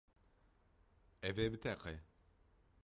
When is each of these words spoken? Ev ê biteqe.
Ev 1.27 1.35
ê 1.43 1.47
biteqe. 1.51 1.93